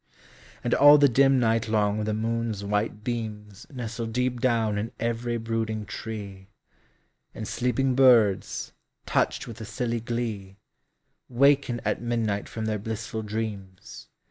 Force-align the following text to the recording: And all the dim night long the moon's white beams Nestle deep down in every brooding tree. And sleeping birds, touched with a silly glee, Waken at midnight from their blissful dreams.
And 0.63 0.73
all 0.73 0.97
the 0.97 1.07
dim 1.07 1.39
night 1.39 1.67
long 1.67 2.05
the 2.05 2.13
moon's 2.15 2.63
white 2.65 3.03
beams 3.03 3.67
Nestle 3.71 4.07
deep 4.07 4.39
down 4.41 4.79
in 4.79 4.91
every 4.99 5.37
brooding 5.37 5.85
tree. 5.85 6.47
And 7.35 7.47
sleeping 7.47 7.93
birds, 7.93 8.73
touched 9.05 9.45
with 9.47 9.61
a 9.61 9.65
silly 9.65 9.99
glee, 9.99 10.57
Waken 11.29 11.81
at 11.85 12.01
midnight 12.01 12.49
from 12.49 12.65
their 12.65 12.79
blissful 12.79 13.21
dreams. 13.21 14.07